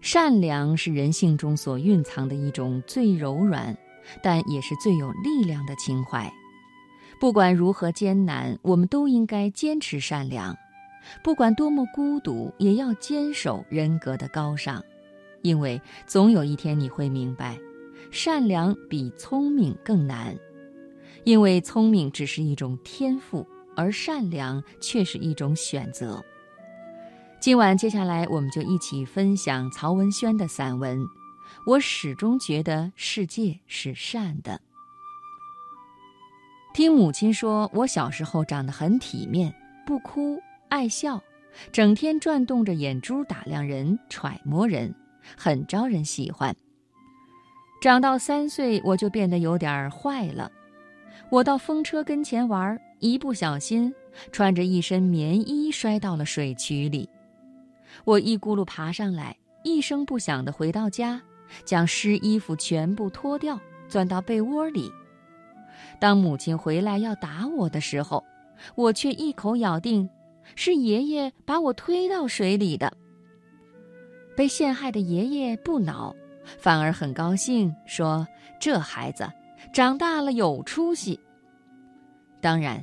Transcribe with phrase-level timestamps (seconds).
[0.00, 3.76] 善良是人性中所蕴藏的一种最柔软，
[4.22, 6.30] 但也是最有力量的情怀。
[7.20, 10.54] 不管如何艰难，我们都应该坚持善良；
[11.22, 14.82] 不管多么孤独，也要坚守人格的高尚。
[15.42, 17.58] 因为总有一天你会明白，
[18.10, 20.34] 善良比聪明更难。
[21.24, 23.46] 因为聪明只是一种天赋，
[23.76, 26.24] 而善良却是一种选择。
[27.40, 31.06] 今晚接下来，我们就一起分享曹文轩的散文。
[31.64, 34.60] 我始终觉得世界是善的。
[36.74, 39.54] 听母亲说，我小时候长得很体面，
[39.86, 41.22] 不哭，爱笑，
[41.72, 44.94] 整天转动着眼珠打量人、揣摩人，
[45.34, 46.54] 很招人喜欢。
[47.80, 50.52] 长到三岁，我就变得有点坏了。
[51.30, 53.94] 我到风车跟前玩，一不小心
[54.30, 57.08] 穿着一身棉衣摔到了水渠里。
[58.04, 61.20] 我一咕噜爬上来，一声不响地回到家，
[61.64, 64.90] 将湿衣服全部脱掉，钻到被窝里。
[65.98, 68.24] 当母亲回来要打我的时候，
[68.74, 70.08] 我却一口咬定
[70.54, 72.92] 是爷爷把我推到水里的。
[74.36, 76.14] 被陷害的爷爷不恼，
[76.58, 78.26] 反而很高兴，说
[78.60, 79.30] ：“这孩子。”
[79.74, 81.20] 长大了有出息。
[82.40, 82.82] 当然，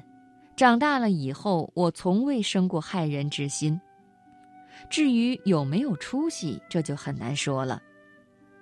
[0.56, 3.82] 长大了以后，我从未生过害人之心。
[4.90, 7.82] 至于有没有出息，这就很难说了。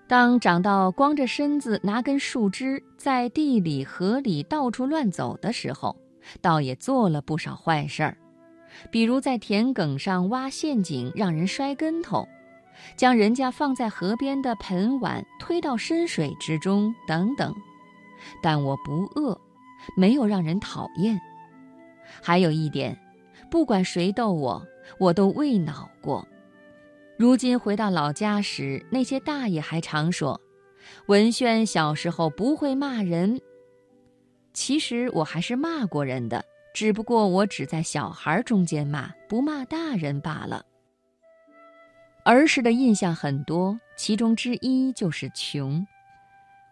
[0.08, 5.96] 当长到光着身子拿根树枝在地里、河里到处乱走的时候，
[6.42, 8.18] 倒也做了不少坏事儿，
[8.92, 12.28] 比如在田埂上挖陷阱让人摔跟头，
[12.96, 17.54] 将人家放在河边的盆碗推到深水之中等等。
[18.42, 19.40] 但我不饿，
[19.98, 21.20] 没有让人讨厌。
[22.22, 22.96] 还有一点，
[23.50, 24.64] 不管谁逗我，
[24.98, 26.28] 我都未恼过。
[27.18, 30.40] 如今回到老家时，那些大爷还常说
[31.08, 33.40] ：“文轩小时候不会骂人。”
[34.54, 40.66] 其实我还是骂过人的，只不过我只在小孩中间骂，不骂大人罢了。
[42.24, 45.86] 儿时的印象很多，其中之一就是穷。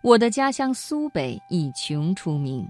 [0.02, 2.68] 我的家乡苏北以穷出名，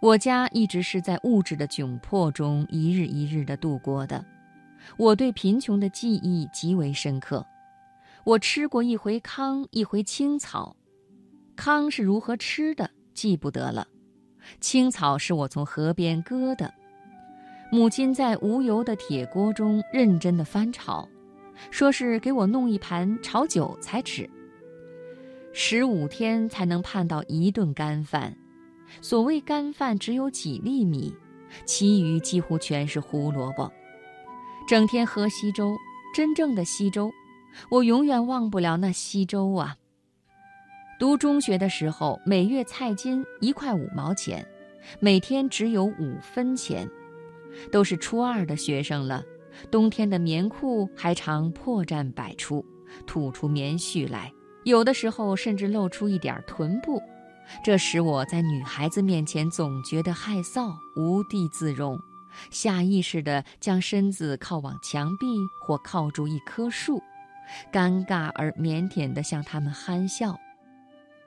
[0.00, 4.24] 我家一直是在物质的窘迫中一日一日的度过的。
[4.96, 7.44] 我对贫穷的记忆极为深刻。
[8.24, 10.76] 我吃过一回糠，一回青草。
[11.56, 13.86] 糠是如何吃的，记不得了。
[14.60, 16.72] 青草是我从河边割的。
[17.70, 21.08] 母亲在无油的铁锅中认真的翻炒，
[21.70, 24.28] 说是给我弄一盘炒韭菜吃。
[25.52, 28.36] 十五天才能盼到一顿干饭，
[29.00, 31.14] 所谓干饭只有几粒米，
[31.64, 33.70] 其余几乎全是胡萝卜。
[34.72, 35.76] 整天喝稀粥，
[36.14, 37.12] 真正的稀粥，
[37.68, 39.76] 我永远忘不了那稀粥啊。
[40.98, 44.48] 读中学的时候，每月菜金一块五毛钱，
[44.98, 46.88] 每天只有五分钱，
[47.70, 49.22] 都是初二的学生了，
[49.70, 52.64] 冬天的棉裤还常破绽百出，
[53.06, 54.32] 吐出棉絮来。
[54.64, 56.98] 有的时候甚至露出一点臀部，
[57.62, 62.00] 这使我在女孩子面前总觉得害臊，无地自容，
[62.50, 65.26] 下意识地将身子靠往墙壁
[65.60, 67.02] 或靠住一棵树，
[67.72, 70.38] 尴尬而腼腆地向他们憨笑。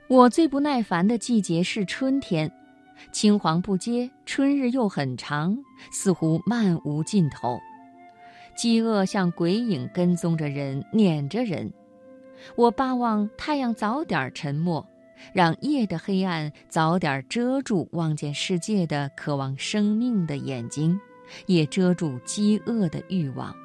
[0.08, 2.52] 我最不耐烦的季节是春天，
[3.12, 5.58] 青黄不接，春日又很长，
[5.92, 7.60] 似乎漫无尽头，
[8.56, 11.74] 饥饿像鬼影跟踪着人，撵着人。
[12.56, 14.86] 我巴望太阳早点沉没，
[15.34, 21.00] 让夜的黑暗早点遮住望见世界的渴望生命的眼睛，
[21.46, 23.56] 也遮住饥饿的欲望。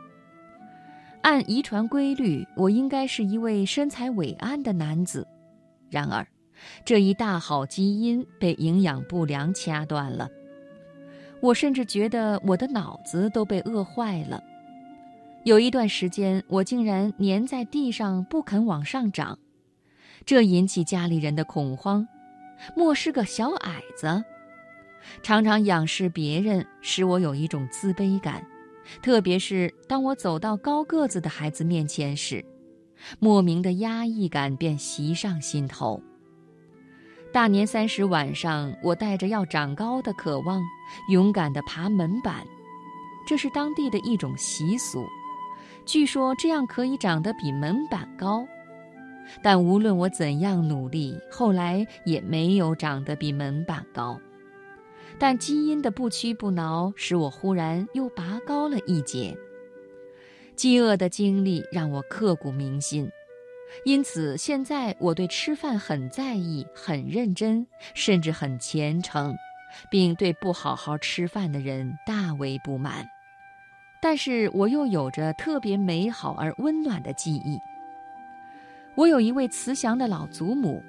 [1.23, 5.27] 按遗传规律，我应该是一位身材伟岸的男子，
[5.91, 6.27] 然而，
[6.85, 10.29] 这一大好基因被营养不良掐断了。
[11.41, 14.43] 我甚至觉得我的脑子都被饿坏了。
[15.45, 19.39] 有一段时间，我竟然粘在地上不肯往上长，
[20.25, 22.07] 这引起家里人的恐慌。
[22.77, 24.23] 莫是个小矮子，
[25.23, 28.47] 常常仰视别人，使我有一种自卑感。
[29.01, 32.45] 特别是当我走到高个子的孩子面前时，
[33.19, 36.03] 莫名的压抑感便袭上心头。
[37.33, 40.61] 大年三十晚上，我带着要长高的渴望，
[41.11, 42.45] 勇敢地爬门板，
[43.27, 45.07] 这是当地的一种习俗。
[45.87, 48.45] 据说这样可以长得比门板高，
[49.43, 54.21] 但无论我怎样努力，后来也没有长得比门板高。
[55.19, 59.37] 但基因的不屈不挠使我忽然又拔高了一截。
[60.57, 63.11] 饥饿的经历让我刻骨铭心，
[63.85, 69.35] 因此现在我对吃饭很在意、很认真，甚至很虔诚，
[69.91, 73.07] 并对不好好吃饭的人大为不满。
[74.03, 77.59] 但是我又有着特别美好而温暖的记忆。
[79.01, 80.83] 我有一位慈祥的老祖母，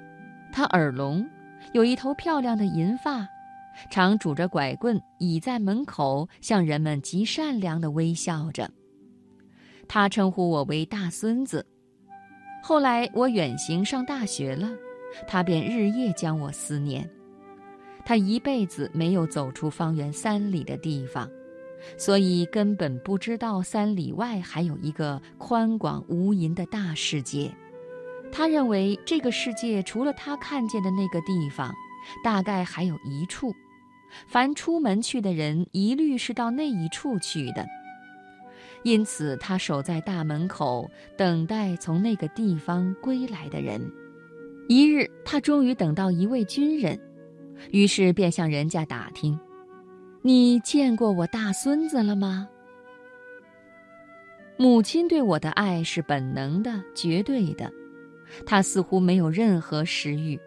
[0.52, 1.26] 她耳聋，
[1.72, 3.26] 有一头漂亮的银发，
[3.88, 8.70] 常拄着拐棍倚在门口，向人们极善良地微笑着。
[9.88, 11.64] 她称呼我为大孙子。
[12.62, 14.68] 后来我远行上大学了，
[15.26, 17.08] 她便日夜将我思念。
[18.04, 21.26] 她一辈子没有走出方圆三里的地方。
[21.96, 27.50] 所以根本不知道三里外还有一个宽广无垠的大世界。
[28.32, 31.72] 他认为这个世界除了他看见的那个地方，
[32.24, 33.54] 大概还有一处。
[34.26, 37.66] 凡出门去的人，一律是到那一处去的。
[38.82, 43.80] 因此，他守在大门口，等待从那个地方归来的人。
[44.68, 46.98] 一日，他终于等到一位军人，
[47.70, 49.38] 于是便向人家打听。
[50.22, 52.48] 你见过我大孙子了吗？
[54.56, 57.72] 母亲对我的爱是本能的、绝对的，
[58.46, 60.38] 他似乎没有任何食欲。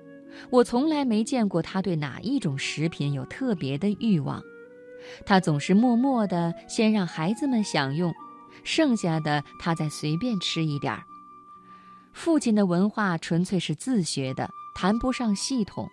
[0.50, 4.42] 我从来没见过他对哪一种食品有特别的欲望。
[5.26, 8.14] 他总是默默的先让孩子们享用，
[8.64, 11.04] 剩下的他再随便吃一点儿。
[12.12, 15.88] 父亲的文化纯粹是自学的，谈不上系统，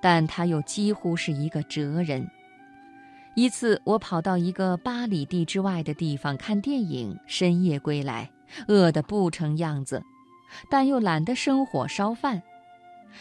[0.00, 2.28] 但他又几乎是一个哲人。
[3.34, 8.30] 一次，我跑到一个八里地之外的地方看电影，深夜归来，
[8.68, 10.02] 饿得不成样子，
[10.70, 12.42] 但又懒得生火烧饭。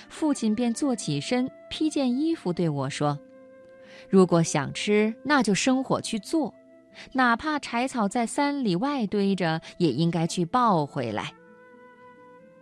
[0.10, 3.20] 父亲便坐起身，披件衣服对我说
[4.10, 6.54] ：“如果想吃，那就生火去做，
[7.12, 11.34] 哪怕柴草在三里外堆着，也应该去抱回来。”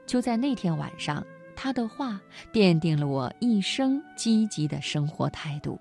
[0.08, 1.24] 就在那天晚上，
[1.56, 2.20] 他的话
[2.52, 5.80] 奠定了我一生积极的生活态度。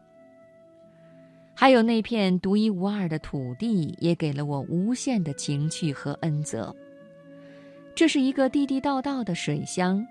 [1.55, 6.77] 还有那片独一无二的土地，也给了我无限的情趣和恩泽。
[7.99, 10.07] 这是一个地地道道的水乡，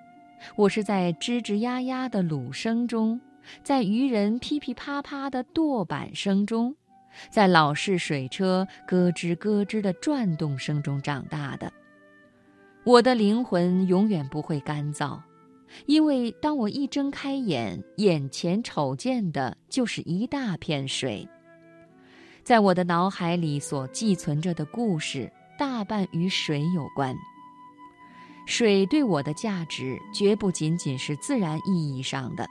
[0.57, 3.17] 我是在吱吱呀呀的橹声中，
[3.63, 6.75] 在渔人噼噼啪啪的舵板声中，
[7.29, 11.71] 在老式水车咯吱咯吱的转动声中长大的。
[12.83, 15.17] 我的灵魂永远不会干燥，
[15.85, 21.25] 因为当我一睁开眼，眼前瞅见的就是一大片水。
[22.43, 27.15] 在我的脑海里所寄存着的故事，大半与水有关。
[28.47, 32.47] 水对我的价值，绝不仅仅是自然意义上的，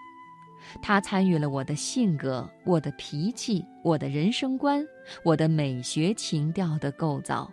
[0.82, 4.86] 它参与了我的性格、我的脾气、我的人生观、
[5.24, 7.50] 我的美学情调的构造。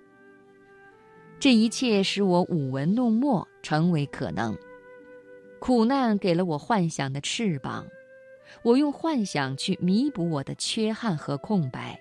[1.39, 4.53] 这一切使我舞文弄墨，成为可能。
[5.59, 7.85] 苦难给了我幻想的翅膀，
[8.61, 11.97] 我用幻想去弥补我的缺憾和空白。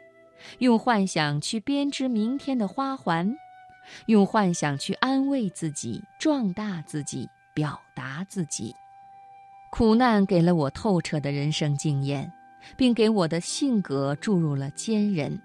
[0.59, 3.33] 用幻想去编织明天的花环，
[4.07, 8.75] 用幻想去安慰自己、壮大自己、表达自己。
[9.71, 12.33] 苦难给了我透彻的人生经验，
[12.77, 15.41] 并给我的性格注入了坚韧。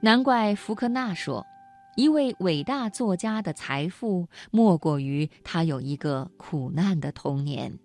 [0.00, 1.46] 难怪福克纳说，
[1.96, 7.78] 一位伟大作家的财富莫过于他有一个苦难的童年。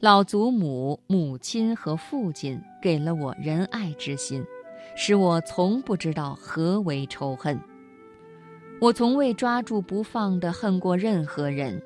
[0.00, 4.44] 老祖母、母亲和父亲给了我仁爱之心。
[5.00, 7.60] 使我从不知道何为仇恨。
[8.80, 11.82] 我从未抓住不放的恨过任何人。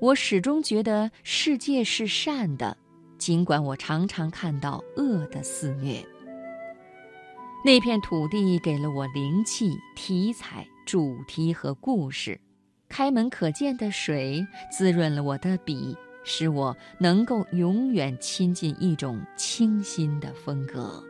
[0.00, 2.76] 我始终觉得世界是善的，
[3.18, 6.04] 尽管我常常看到恶的肆虐。
[7.64, 12.38] 那片土地给了我灵气、题材、主题和故事。
[12.88, 21.02] 开门可见的水滋润了我的笔，使我能够永远亲近一种清新的风格。